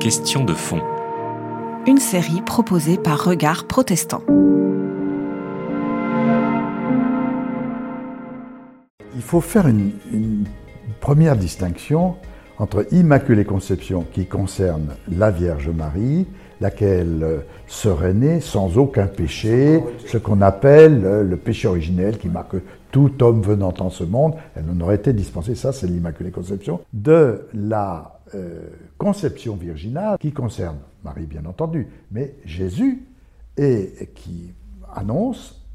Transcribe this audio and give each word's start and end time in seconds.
Question 0.00 0.44
de 0.44 0.54
fond. 0.54 0.80
Une 1.86 1.98
série 1.98 2.42
proposée 2.44 2.96
par 2.96 3.24
Regard 3.24 3.68
Protestant. 3.68 4.22
Il 9.14 9.22
faut 9.22 9.40
faire 9.40 9.68
une, 9.68 9.92
une 10.12 10.44
première 11.00 11.36
distinction 11.36 12.16
entre 12.58 12.92
Immaculée 12.92 13.44
Conception 13.44 14.04
qui 14.12 14.26
concerne 14.26 14.96
la 15.16 15.30
Vierge 15.30 15.68
Marie, 15.68 16.26
laquelle 16.60 17.44
serait 17.68 18.14
née 18.14 18.40
sans 18.40 18.78
aucun 18.78 19.06
péché, 19.06 19.80
ce 20.08 20.18
qu'on 20.18 20.40
appelle 20.40 21.02
le 21.22 21.36
péché 21.36 21.68
originel 21.68 22.18
qui 22.18 22.28
marque 22.28 22.56
tout 22.90 23.22
homme 23.22 23.42
venant 23.42 23.74
en 23.78 23.90
ce 23.90 24.02
monde. 24.02 24.34
Elle 24.56 24.64
en 24.68 24.80
aurait 24.80 24.96
été 24.96 25.12
dispensée, 25.12 25.54
ça 25.54 25.72
c'est 25.72 25.86
l'Immaculée 25.86 26.32
Conception, 26.32 26.80
de 26.92 27.46
la 27.54 28.17
euh, 28.34 28.68
conception 28.96 29.56
virginale 29.56 30.18
qui 30.18 30.32
concerne 30.32 30.78
Marie 31.04 31.26
bien 31.26 31.44
entendu, 31.44 31.88
mais 32.10 32.34
Jésus, 32.44 33.06
et 33.56 34.10
qui 34.14 34.52
annonce 34.94 35.66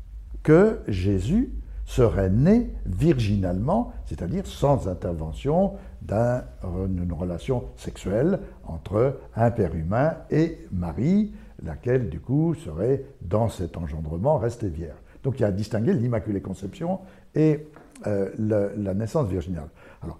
que 0.41 0.80
Jésus 0.88 1.53
serait 1.85 2.30
né 2.30 2.70
virginalement, 2.85 3.94
c'est-à-dire 4.05 4.45
sans 4.47 4.88
intervention 4.88 5.73
d'une 6.02 7.13
relation 7.13 7.66
sexuelle 7.75 8.39
entre 8.66 9.20
un 9.35 9.52
père 9.52 9.75
humain 9.75 10.16
et 10.30 10.59
Marie, 10.72 11.33
laquelle 11.63 12.09
du 12.09 12.20
coup 12.20 12.55
serait 12.55 13.05
dans 13.22 13.49
cet 13.49 13.77
engendrement 13.77 14.38
restée 14.38 14.70
vierge. 14.70 14.97
Donc 15.23 15.39
il 15.39 15.44
y 15.44 15.45
a 15.45 15.49
à 15.49 15.52
distinguer 15.52 15.94
l'Immaculée 15.94 16.41
Conception 16.41 16.99
et 17.35 17.67
euh, 18.08 18.30
la 18.77 18.94
naissance 18.94 19.30
virginale. 19.30 19.70
Alors, 20.02 20.20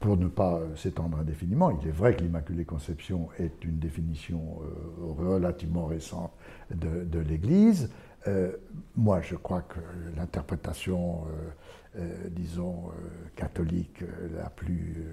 pour 0.00 0.16
ne 0.16 0.26
pas 0.26 0.60
s'étendre 0.76 1.18
indéfiniment, 1.18 1.70
il 1.70 1.86
est 1.86 1.92
vrai 1.92 2.16
que 2.16 2.22
l'Immaculée 2.22 2.64
Conception 2.64 3.28
est 3.38 3.64
une 3.64 3.78
définition 3.78 4.60
euh, 4.62 5.24
relativement 5.28 5.86
récente 5.86 6.32
de, 6.74 7.18
l'Église. 7.18 7.90
Euh, 8.26 8.52
moi, 8.96 9.20
je 9.20 9.36
crois 9.36 9.62
que 9.62 9.78
l'interprétation 10.16 11.26
euh, 11.96 12.28
disons, 12.30 12.84
euh, 12.90 13.08
catholique 13.34 14.02
euh, 14.02 14.28
la 14.36 14.48
plus 14.48 15.04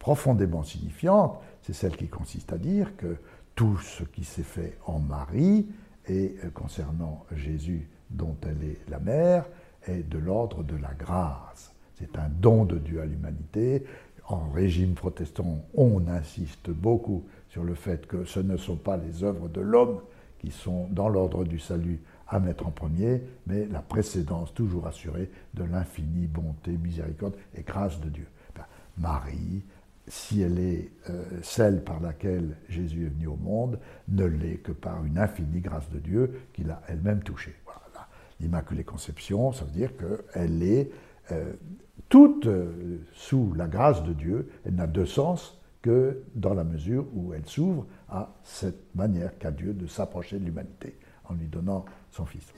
profondément 0.00 0.64
signifiante, 0.64 1.40
c'est 1.62 1.72
celle 1.72 1.96
qui 1.96 2.08
consiste 2.08 2.52
à 2.52 2.58
dire 2.58 2.96
que 2.96 3.16
tout 3.54 3.78
ce 3.78 4.02
qui 4.02 4.24
s'est 4.24 4.42
fait 4.42 4.76
en 4.86 4.98
Marie 4.98 5.68
et 6.08 6.34
concernant 6.52 7.26
Jésus 7.36 7.88
dont 8.08 8.36
elle 8.42 8.64
est 8.64 8.80
la 8.88 8.98
mère 8.98 9.44
est 9.86 10.02
de 10.02 10.18
l'ordre 10.18 10.64
de 10.64 10.74
la 10.74 10.94
grâce. 10.94 11.72
C'est 11.94 12.18
un 12.18 12.28
don 12.28 12.64
de 12.64 12.78
Dieu 12.78 13.02
à 13.02 13.04
l'humanité. 13.04 13.84
En 14.30 14.48
régime 14.50 14.94
protestant, 14.94 15.64
on 15.74 16.06
insiste 16.06 16.70
beaucoup 16.70 17.24
sur 17.48 17.64
le 17.64 17.74
fait 17.74 18.06
que 18.06 18.24
ce 18.24 18.38
ne 18.38 18.56
sont 18.56 18.76
pas 18.76 18.96
les 18.96 19.24
œuvres 19.24 19.48
de 19.48 19.60
l'homme 19.60 20.00
qui 20.38 20.52
sont 20.52 20.86
dans 20.92 21.08
l'ordre 21.08 21.42
du 21.42 21.58
salut 21.58 22.00
à 22.28 22.38
mettre 22.38 22.64
en 22.64 22.70
premier, 22.70 23.24
mais 23.48 23.66
la 23.66 23.80
précédence 23.80 24.54
toujours 24.54 24.86
assurée 24.86 25.28
de 25.54 25.64
l'infinie 25.64 26.28
bonté, 26.28 26.70
miséricorde 26.70 27.34
et 27.56 27.62
grâce 27.62 28.00
de 28.00 28.08
Dieu. 28.08 28.28
Marie, 28.98 29.64
si 30.06 30.42
elle 30.42 30.60
est 30.60 30.92
euh, 31.08 31.24
celle 31.42 31.82
par 31.82 31.98
laquelle 31.98 32.56
Jésus 32.68 33.06
est 33.06 33.08
venu 33.08 33.26
au 33.26 33.36
monde, 33.36 33.80
ne 34.08 34.26
l'est 34.26 34.58
que 34.58 34.70
par 34.70 35.04
une 35.04 35.18
infinie 35.18 35.60
grâce 35.60 35.90
de 35.90 35.98
Dieu 35.98 36.42
qu'il 36.52 36.70
a 36.70 36.82
elle-même 36.86 37.22
touchée. 37.24 37.56
Voilà. 37.64 38.08
L'Immaculée 38.38 38.84
Conception, 38.84 39.52
ça 39.52 39.64
veut 39.64 39.72
dire 39.72 39.90
qu'elle 39.96 40.62
est 40.62 40.90
euh, 41.32 41.52
toute 42.10 42.46
euh, 42.46 42.98
sous 43.14 43.54
la 43.56 43.66
grâce 43.68 44.02
de 44.02 44.12
Dieu, 44.12 44.50
elle 44.66 44.74
n'a 44.74 44.86
de 44.88 45.04
sens 45.06 45.58
que 45.80 46.22
dans 46.34 46.52
la 46.52 46.64
mesure 46.64 47.06
où 47.14 47.32
elle 47.32 47.46
s'ouvre 47.46 47.86
à 48.10 48.34
cette 48.44 48.94
manière 48.94 49.38
qu'a 49.38 49.52
Dieu 49.52 49.72
de 49.72 49.86
s'approcher 49.86 50.38
de 50.38 50.44
l'humanité 50.44 50.98
en 51.24 51.34
lui 51.34 51.46
donnant 51.46 51.86
son 52.10 52.26
fils. 52.26 52.52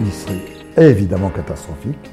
Il 0.00 0.12
serait 0.12 0.40
évidemment 0.78 1.30
catastrophique 1.30 2.10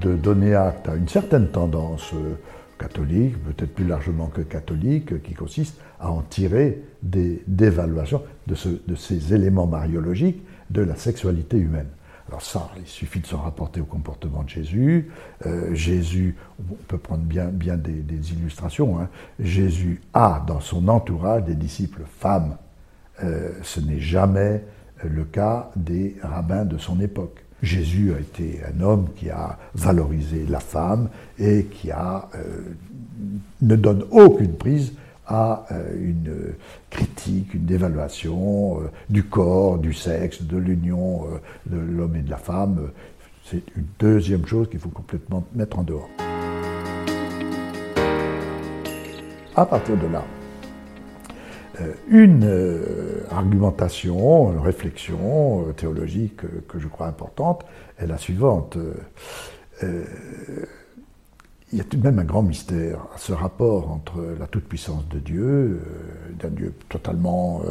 de 0.00 0.16
donner 0.16 0.54
acte 0.54 0.88
à 0.88 0.96
une 0.96 1.08
certaine 1.08 1.48
tendance 1.48 2.12
euh, 2.14 2.34
catholique, 2.78 3.36
peut-être 3.44 3.74
plus 3.74 3.86
largement 3.86 4.28
que 4.28 4.40
catholique, 4.40 5.22
qui 5.22 5.34
consiste 5.34 5.78
à 6.00 6.10
en 6.10 6.22
tirer 6.22 6.82
des 7.02 7.42
dévaluations 7.46 8.22
de, 8.46 8.54
de, 8.86 8.94
ces 8.94 9.34
éléments 9.34 9.66
mariologiques 9.66 10.42
de 10.70 10.80
la 10.80 10.96
sexualité 10.96 11.58
humaine. 11.58 11.88
Alors 12.28 12.42
ça, 12.42 12.70
il 12.78 12.86
suffit 12.86 13.20
de 13.20 13.26
se 13.26 13.34
rapporter 13.34 13.80
au 13.80 13.84
comportement 13.84 14.42
de 14.42 14.48
Jésus. 14.48 15.10
Euh, 15.46 15.74
Jésus, 15.74 16.36
on 16.58 16.74
peut 16.88 16.98
prendre 16.98 17.22
bien, 17.22 17.46
bien 17.46 17.76
des, 17.76 18.32
illustrations. 18.32 18.98
Hein. 18.98 19.08
Jésus 19.38 20.00
a 20.14 20.42
dans 20.46 20.60
son 20.60 20.88
entourage 20.88 21.44
des 21.44 21.54
disciples 21.54 22.02
femmes 22.18 22.56
euh, 23.22 23.50
ce 23.62 23.80
n'est 23.80 24.00
jamais 24.00 24.64
le 25.04 25.24
cas 25.24 25.70
des 25.76 26.16
rabbins 26.22 26.64
de 26.64 26.78
son 26.78 27.00
époque. 27.00 27.44
Jésus 27.62 28.12
a 28.12 28.18
été 28.18 28.60
un 28.64 28.80
homme 28.80 29.08
qui 29.14 29.30
a 29.30 29.58
valorisé 29.74 30.44
la 30.48 30.60
femme 30.60 31.08
et 31.38 31.66
qui 31.66 31.90
a, 31.90 32.28
euh, 32.34 32.74
ne 33.62 33.76
donne 33.76 34.04
aucune 34.10 34.56
prise 34.56 34.94
à 35.26 35.66
euh, 35.70 35.94
une 36.00 36.54
critique, 36.90 37.54
une 37.54 37.64
dévaluation 37.64 38.82
du 39.08 39.24
corps, 39.24 39.78
du 39.78 39.92
sexe, 39.92 40.42
de 40.42 40.56
l'union 40.56 41.26
de 41.66 41.78
l'homme 41.78 42.16
et 42.16 42.22
de 42.22 42.30
la 42.30 42.36
femme. 42.36 42.90
C'est 43.44 43.62
une 43.76 43.86
deuxième 43.98 44.46
chose 44.46 44.68
qu'il 44.68 44.80
faut 44.80 44.88
complètement 44.88 45.44
mettre 45.54 45.78
en 45.78 45.82
dehors. 45.82 46.08
À 49.56 49.66
partir 49.66 49.96
de 49.96 50.06
là, 50.08 50.24
euh, 51.80 51.92
une 52.08 52.44
euh, 52.44 53.26
argumentation, 53.30 54.52
une 54.52 54.60
réflexion 54.60 55.68
euh, 55.68 55.72
théologique 55.72 56.40
que 56.68 56.78
je 56.78 56.86
crois 56.86 57.08
importante 57.08 57.64
est 57.98 58.06
la 58.06 58.18
suivante. 58.18 58.78
Il 61.74 61.78
y 61.78 61.80
a 61.80 61.84
tout 61.84 61.96
de 61.96 62.04
même 62.04 62.20
un 62.20 62.24
grand 62.24 62.44
mystère 62.44 63.00
à 63.12 63.18
ce 63.18 63.32
rapport 63.32 63.90
entre 63.90 64.24
la 64.38 64.46
toute-puissance 64.46 65.08
de 65.08 65.18
Dieu, 65.18 65.82
d'un 66.38 66.50
Dieu 66.50 66.72
totalement 66.88 67.62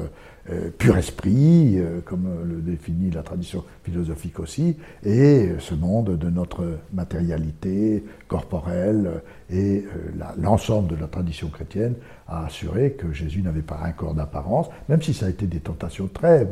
euh, 0.49 0.69
pur 0.77 0.97
esprit, 0.97 1.79
euh, 1.79 2.01
comme 2.03 2.27
le 2.43 2.59
définit 2.59 3.11
la 3.11 3.23
tradition 3.23 3.63
philosophique 3.85 4.41
aussi, 4.41 4.75
et 5.05 5.51
ce 5.59 5.73
monde 5.73 6.17
de 6.17 6.29
notre 6.29 6.79
matérialité 6.91 8.03
corporelle 8.27 9.21
et 9.49 9.85
euh, 9.85 10.33
l'ensemble 10.37 10.89
de 10.89 10.99
la 10.99 11.07
tradition 11.07 11.47
chrétienne 11.47 11.95
a 12.27 12.47
assuré 12.47 12.91
que 12.91 13.13
Jésus 13.13 13.41
n'avait 13.41 13.61
pas 13.61 13.79
un 13.85 13.93
corps 13.93 14.15
d'apparence, 14.15 14.67
même 14.89 15.01
si 15.01 15.13
ça 15.13 15.27
a 15.27 15.29
été 15.29 15.47
des 15.47 15.61
tentations 15.61 16.09
très... 16.13 16.45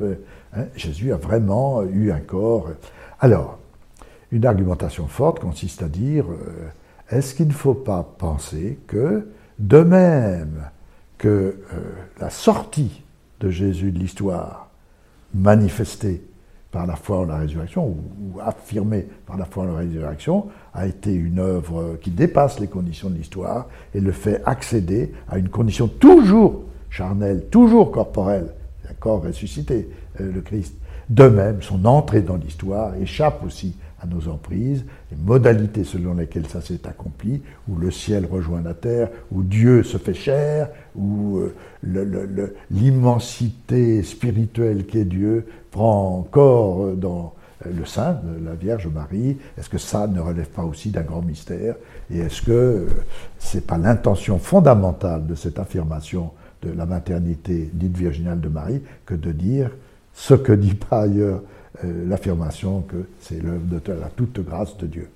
Hein, 0.54 0.68
Jésus 0.78 1.12
a 1.12 1.18
vraiment 1.18 1.84
eu 1.84 2.12
un 2.12 2.22
corps. 2.22 2.70
Alors, 3.20 3.60
une 4.32 4.46
argumentation 4.46 5.08
forte 5.08 5.42
consiste 5.42 5.84
à 5.84 5.90
dire, 5.90 6.24
est-ce 7.12 7.36
qu'il 7.36 7.48
ne 7.48 7.54
faut 7.54 7.74
pas 7.74 8.04
penser 8.18 8.80
que, 8.88 9.28
de 9.60 9.80
même 9.80 10.70
que 11.18 11.58
la 12.20 12.30
sortie 12.30 13.04
de 13.40 13.50
Jésus 13.50 13.92
de 13.92 14.00
l'histoire, 14.00 14.70
manifesté 15.34 16.24
par 16.72 16.88
la 16.88 16.96
foi 16.96 17.20
en 17.20 17.26
la 17.26 17.38
résurrection, 17.38 17.86
ou, 17.86 18.40
affirmé 18.40 19.06
par 19.26 19.38
la 19.38 19.46
foi 19.46 19.64
en 19.64 19.68
la 19.68 19.80
résurrection, 19.80 20.48
a 20.74 20.88
été 20.88 21.14
une 21.14 21.40
œuvre 21.40 21.98
qui 22.02 22.12
dépasse 22.12 22.60
les 22.60 22.68
conditions 22.68 23.10
de 23.10 23.16
l'histoire 23.16 23.68
et 23.94 24.00
le 24.00 24.12
fait 24.12 24.42
accéder 24.46 25.14
à 25.30 25.38
une 25.38 25.50
condition 25.50 25.88
toujours 25.88 26.64
charnelle, 26.90 27.46
toujours 27.50 27.92
corporelle, 27.92 28.54
corps 29.00 29.24
ressuscité, 29.24 29.90
euh, 30.20 30.32
le 30.32 30.42
Christ. 30.42 30.76
De 31.12 31.28
même, 31.28 31.62
son 31.62 31.84
entrée 31.84 32.22
dans 32.22 32.38
l'histoire 32.38 32.96
échappe 32.96 33.44
aussi 33.44 33.76
à 34.02 34.08
nos 34.08 34.32
emprises, 34.32 34.86
les 35.12 35.18
modalités 35.18 35.84
selon 35.84 36.14
lesquelles 36.14 36.48
ça 36.48 36.62
s'est 36.62 36.88
accompli, 36.88 37.42
où 37.68 37.76
le 37.76 37.92
ciel 37.92 38.26
rejoint 38.26 38.62
la 38.62 38.74
terre, 38.74 39.10
où 39.30 39.44
Dieu 39.44 39.84
se 39.84 39.98
fait 39.98 40.14
chair, 40.14 40.70
où 40.96 41.40
euh, 41.40 42.56
l'immensité 42.72 44.04
spirituelle 44.04 44.86
qu'est 44.86 45.04
Dieu 45.04 45.46
prend 45.70 46.26
corps 46.32 46.94
dans 46.96 47.34
euh, 47.66 47.72
le 47.78 47.84
sein 47.84 48.14
de 48.14 48.46
la 48.46 48.56
Vierge 48.56 48.88
Marie. 48.88 49.38
Est-ce 49.58 49.68
que 49.68 49.78
ça 49.78 50.08
ne 50.08 50.22
relève 50.22 50.50
pas 50.50 50.64
aussi 50.64 50.92
d'un 50.92 51.02
grand 51.02 51.24
mystère? 51.24 51.76
Et 52.10 52.20
est-ce 52.20 52.42
que 52.42 52.52
euh, 52.52 52.88
c'est 53.38 53.68
pas 53.68 53.78
l'intention 53.78 54.40
fondamentale 54.40 55.28
de 55.28 55.36
cette 55.36 55.60
affirmation 55.60 56.32
de 56.64 56.72
la 56.72 56.86
maternité 56.86 57.70
dite 57.74 57.98
virginale 57.98 58.40
de 58.40 58.48
Marie 58.48 58.82
que 59.06 59.16
de 59.16 59.34
dire 59.34 59.72
ce 60.14 60.34
que 60.34 60.52
dit 60.52 60.74
par 60.74 61.00
ailleurs 61.00 61.42
euh, 61.84 62.06
l'affirmation 62.08 62.82
que 62.82 63.08
c'est 63.20 63.42
l'œuvre 63.42 63.66
de 63.66 63.94
la 63.94 64.10
toute 64.10 64.40
grâce 64.40 64.78
de 64.78 64.88
Dieu. 64.88 65.10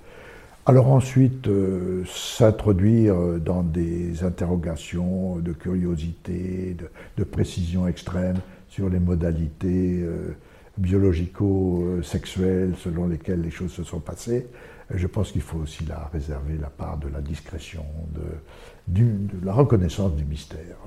Alors 0.66 0.88
ensuite, 0.88 1.48
euh, 1.48 2.04
s'introduire 2.08 3.16
dans 3.40 3.62
des 3.62 4.24
interrogations 4.24 5.36
de 5.36 5.54
curiosité, 5.54 6.76
de, 7.18 7.24
précision 7.24 7.88
extrême 7.88 8.38
sur 8.68 8.90
les 8.90 9.00
modalités 9.00 10.02
euh, 10.02 10.36
biologico-sexuelles 10.78 12.74
selon 12.80 13.08
lesquelles 13.08 13.42
les 13.42 13.52
choses 13.52 13.74
se 13.74 13.84
sont 13.84 14.00
passées, 14.00 14.48
je 14.94 15.08
pense 15.08 15.32
qu'il 15.32 15.42
faut 15.42 15.60
aussi 15.60 15.86
la 15.86 16.10
réserver 16.12 16.58
la 16.60 16.70
part 16.70 16.98
de 16.98 17.10
la 17.10 17.22
discrétion, 17.22 17.86
de 18.08 19.02
la 19.44 19.54
reconnaissance 19.54 20.16
du 20.16 20.26
mystère. 20.26 20.78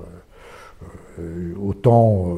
Euh, 1.19 1.53
autant 1.59 2.35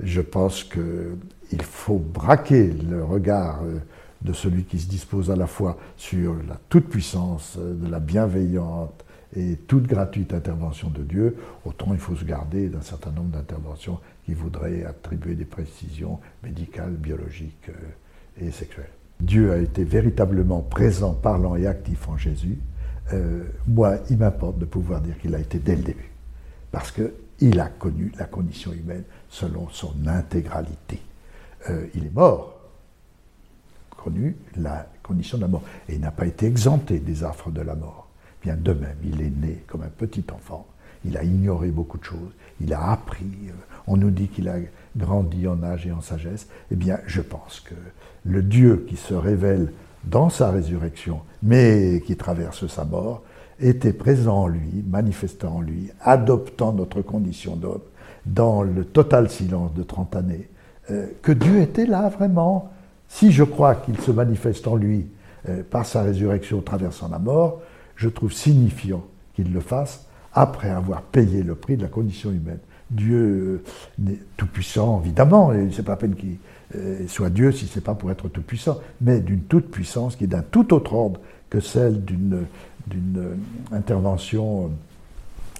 je 0.00 0.20
pense 0.20 0.64
qu'il 0.64 1.62
faut 1.62 1.98
braquer 1.98 2.66
le 2.66 3.02
regard 3.02 3.60
de 4.20 4.32
celui 4.32 4.64
qui 4.64 4.78
se 4.78 4.88
dispose 4.88 5.30
à 5.30 5.36
la 5.36 5.46
fois 5.46 5.78
sur 5.96 6.34
la 6.48 6.58
toute-puissance 6.68 7.58
de 7.58 7.90
la 7.90 8.00
bienveillante 8.00 9.04
et 9.36 9.56
toute 9.56 9.86
gratuite 9.86 10.34
intervention 10.34 10.88
de 10.90 11.02
Dieu, 11.02 11.36
autant 11.64 11.88
il 11.92 11.98
faut 11.98 12.16
se 12.16 12.24
garder 12.24 12.68
d'un 12.68 12.80
certain 12.80 13.10
nombre 13.10 13.30
d'interventions 13.30 13.98
qui 14.24 14.34
voudraient 14.34 14.84
attribuer 14.84 15.34
des 15.34 15.44
précisions 15.44 16.18
médicales, 16.42 16.92
biologiques 16.92 17.70
et 18.40 18.50
sexuelles. 18.50 18.90
Dieu 19.20 19.52
a 19.52 19.58
été 19.58 19.84
véritablement 19.84 20.60
présent, 20.60 21.12
parlant 21.12 21.56
et 21.56 21.66
actif 21.66 22.08
en 22.08 22.16
Jésus, 22.16 22.58
euh, 23.12 23.42
moi, 23.66 23.96
il 24.10 24.18
m'importe 24.18 24.58
de 24.58 24.64
pouvoir 24.64 25.00
dire 25.00 25.18
qu'il 25.18 25.34
a 25.34 25.40
été 25.40 25.58
dès 25.58 25.76
le 25.76 25.82
début. 25.82 26.10
Parce 26.70 26.92
qu'il 27.38 27.60
a 27.60 27.68
connu 27.68 28.12
la 28.18 28.26
condition 28.26 28.72
humaine 28.72 29.04
selon 29.28 29.68
son 29.70 29.94
intégralité. 30.06 31.00
Euh, 31.70 31.86
il 31.94 32.06
est 32.06 32.14
mort, 32.14 32.58
connu 33.96 34.36
la 34.56 34.86
condition 35.02 35.38
de 35.38 35.42
la 35.42 35.48
mort, 35.48 35.62
et 35.88 35.94
il 35.94 36.00
n'a 36.00 36.10
pas 36.10 36.26
été 36.26 36.46
exempté 36.46 36.98
des 36.98 37.24
affres 37.24 37.50
de 37.50 37.60
la 37.60 37.74
mort. 37.74 38.08
Bien 38.42 38.56
de 38.56 38.72
même, 38.72 38.96
il 39.04 39.20
est 39.20 39.30
né 39.30 39.64
comme 39.66 39.82
un 39.82 39.88
petit 39.88 40.24
enfant, 40.32 40.66
il 41.04 41.16
a 41.16 41.24
ignoré 41.24 41.70
beaucoup 41.70 41.98
de 41.98 42.04
choses, 42.04 42.32
il 42.60 42.72
a 42.72 42.90
appris, 42.90 43.48
euh, 43.48 43.52
on 43.86 43.96
nous 43.96 44.10
dit 44.10 44.28
qu'il 44.28 44.48
a 44.48 44.56
grandi 44.96 45.46
en 45.46 45.62
âge 45.62 45.86
et 45.86 45.92
en 45.92 46.00
sagesse, 46.00 46.48
eh 46.70 46.76
bien 46.76 46.98
je 47.06 47.20
pense 47.20 47.60
que 47.60 47.74
le 48.24 48.42
Dieu 48.42 48.84
qui 48.88 48.96
se 48.96 49.14
révèle 49.14 49.72
dans 50.04 50.28
sa 50.28 50.50
résurrection, 50.50 51.22
mais 51.42 52.02
qui 52.06 52.16
traverse 52.16 52.66
sa 52.66 52.84
mort, 52.84 53.22
était 53.60 53.92
présent 53.92 54.42
en 54.42 54.46
lui, 54.46 54.84
manifestant 54.88 55.56
en 55.56 55.60
lui, 55.60 55.90
adoptant 56.00 56.72
notre 56.72 57.02
condition 57.02 57.56
d'homme, 57.56 57.82
dans 58.26 58.62
le 58.62 58.84
total 58.84 59.30
silence 59.30 59.74
de 59.74 59.82
30 59.82 60.16
années, 60.16 60.48
euh, 60.90 61.06
que 61.22 61.32
Dieu 61.32 61.60
était 61.60 61.86
là 61.86 62.08
vraiment. 62.08 62.70
Si 63.08 63.32
je 63.32 63.44
crois 63.44 63.74
qu'il 63.74 63.98
se 64.00 64.10
manifeste 64.10 64.66
en 64.68 64.76
lui 64.76 65.06
euh, 65.48 65.62
par 65.68 65.86
sa 65.86 66.02
résurrection 66.02 66.60
traversant 66.60 67.08
la 67.08 67.18
mort, 67.18 67.60
je 67.96 68.08
trouve 68.08 68.32
signifiant 68.32 69.04
qu'il 69.34 69.52
le 69.52 69.60
fasse 69.60 70.06
après 70.32 70.70
avoir 70.70 71.02
payé 71.02 71.42
le 71.42 71.54
prix 71.54 71.76
de 71.76 71.82
la 71.82 71.88
condition 71.88 72.30
humaine. 72.30 72.60
Dieu 72.90 73.62
euh, 74.06 74.12
tout-puissant, 74.36 75.00
évidemment, 75.04 75.52
et 75.52 75.68
c'est 75.72 75.82
pas 75.82 75.96
peine 75.96 76.14
qu'il 76.14 76.36
euh, 76.76 77.06
soit 77.06 77.30
Dieu 77.30 77.52
si 77.52 77.66
ce 77.66 77.76
n'est 77.76 77.82
pas 77.84 77.94
pour 77.94 78.10
être 78.10 78.28
tout-puissant, 78.28 78.78
mais 79.00 79.20
d'une 79.20 79.42
toute-puissance 79.42 80.16
qui 80.16 80.24
est 80.24 80.28
d'un 80.28 80.42
tout 80.42 80.72
autre 80.72 80.94
ordre 80.94 81.20
que 81.50 81.60
celle 81.60 82.04
d'une 82.04 82.44
euh, 82.94 83.34
intervention 83.72 84.70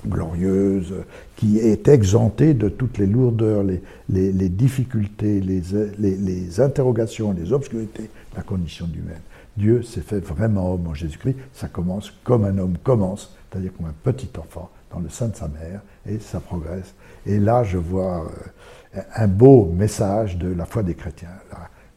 glorieuse, 0.06 0.94
qui 1.36 1.58
est 1.58 1.88
exemptée 1.88 2.54
de 2.54 2.69
toutes 2.69 2.98
les 2.98 3.06
lourdeurs, 3.06 3.64
les, 4.08 4.48
difficultés, 4.48 5.40
les, 5.40 6.60
interrogations, 6.60 7.32
les 7.32 7.52
obscurités 7.52 8.08
la 8.36 8.42
condition 8.42 8.86
humaine. 8.86 9.20
Dieu 9.56 9.82
s'est 9.82 10.00
fait 10.00 10.20
vraiment 10.20 10.75
homme 10.75 10.86
en 10.86 10.94
Jésus-Christ. 10.94 11.36
Ça 11.52 11.66
commence 11.66 12.12
comme 12.22 12.44
un 12.44 12.56
homme 12.58 12.78
commence, 12.82 13.36
c'est-à-dire 13.50 13.72
comme 13.76 13.86
un 13.86 13.94
petit 14.04 14.30
enfant 14.38 14.70
dans 14.92 15.00
le 15.00 15.08
sein 15.08 15.28
de 15.28 15.36
sa 15.36 15.48
mère, 15.48 15.80
et 16.08 16.19
ça 16.20 16.40
progresse. 16.40 16.94
Et 17.26 17.38
là, 17.38 17.64
je 17.64 17.76
vois 17.76 18.30
euh, 18.96 19.00
un 19.16 19.26
beau 19.26 19.66
message 19.66 20.38
de 20.38 20.48
la 20.48 20.64
foi 20.64 20.82
des 20.82 20.94
chrétiens. 20.94 21.28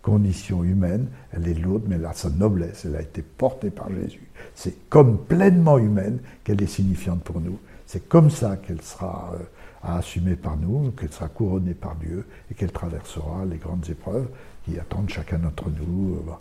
Condition 0.02 0.64
humaine, 0.64 1.08
elle 1.32 1.48
est 1.48 1.54
lourde, 1.54 1.84
mais 1.88 1.98
là, 1.98 2.12
sa 2.14 2.30
noblesse, 2.30 2.86
elle 2.86 2.96
a 2.96 3.02
été 3.02 3.22
portée 3.22 3.70
par 3.70 3.90
Jésus. 3.92 4.28
C'est 4.56 4.90
comme 4.90 5.18
pleinement 5.18 5.78
humaine 5.78 6.20
qu'elle 6.44 6.62
est 6.62 6.68
signifiante 6.68 7.22
pour 7.22 7.40
nous. 7.40 7.60
C'est 7.86 8.08
comme 8.08 8.30
ça 8.30 8.58
qu'elle 8.58 8.82
sera 8.82 9.34
euh, 9.36 9.44
à 9.84 9.98
assumer 9.98 10.36
par 10.36 10.58
nous, 10.58 10.92
qu'elle 10.92 11.12
sera 11.12 11.28
couronnée 11.28 11.74
par 11.74 11.96
Dieu 11.96 12.26
et 12.50 12.54
qu'elle 12.54 12.72
traversera 12.72 13.46
les 13.50 13.58
grandes 13.58 13.88
épreuves 13.90 14.28
qui 14.66 14.80
attendent 14.80 15.10
chacun 15.10 15.38
d'entre 15.38 15.66
nous. 15.70 16.16
Euh, 16.16 16.32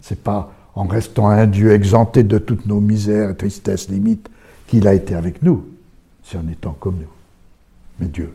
C'est 0.00 0.22
pas 0.22 0.52
en 0.74 0.86
restant 0.86 1.28
un 1.28 1.46
Dieu 1.46 1.72
exempté 1.72 2.22
de 2.22 2.38
toutes 2.38 2.66
nos 2.66 2.80
misères, 2.80 3.36
tristesses, 3.36 3.88
limites, 3.88 4.28
qu'il 4.66 4.86
a 4.86 4.94
été 4.94 5.14
avec 5.14 5.42
nous 5.42 5.64
c'est 6.28 6.38
en 6.38 6.48
étant 6.48 6.72
comme 6.72 6.96
nous. 6.96 7.12
Mais 7.98 8.06
Dieu. 8.06 8.34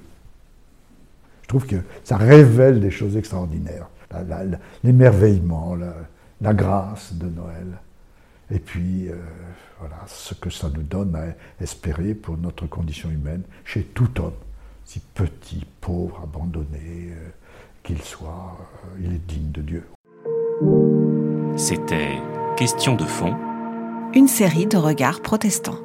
Je 1.44 1.48
trouve 1.48 1.66
que 1.66 1.76
ça 2.04 2.18
révèle 2.18 2.80
des 2.80 2.92
choses 2.92 3.16
extraordinaires. 3.16 3.88
L'émerveillement, 4.84 5.76
la, 6.42 6.54
grâce 6.54 7.14
de 7.14 7.28
Noël. 7.28 7.80
Et 8.52 8.60
puis, 8.60 9.08
euh, 9.10 9.16
voilà, 9.80 9.96
ce 10.08 10.34
que 10.34 10.50
ça 10.50 10.70
nous 10.70 10.84
donne 10.84 11.16
à 11.16 11.64
espérer 11.64 12.14
pour 12.14 12.38
notre 12.38 12.68
condition 12.68 13.10
humaine 13.10 13.44
chez 13.64 13.84
tout 13.84 14.22
homme, 14.22 14.34
si 14.86 15.00
petit, 15.00 15.66
pauvre, 15.80 16.20
abandonné 16.24 17.10
euh, 17.10 17.30
qu'il 17.82 18.02
soit, 18.02 18.58
euh, 18.86 19.00
il 19.02 19.14
est 19.14 19.26
digne 19.26 19.52
de 19.52 19.62
Dieu. 19.62 19.84
C'était 21.56 22.20
Question 22.58 22.96
de 22.96 23.04
fond. 23.04 23.36
Une 24.14 24.28
série 24.28 24.68
de 24.68 24.78
regards 24.78 25.22
protestants. 25.22 25.80